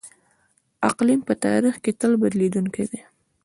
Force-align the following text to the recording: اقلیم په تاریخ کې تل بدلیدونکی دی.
اقلیم 0.89 1.19
په 1.27 1.33
تاریخ 1.45 1.75
کې 1.83 1.91
تل 1.99 2.11
بدلیدونکی 2.21 2.85
دی. 2.91 3.01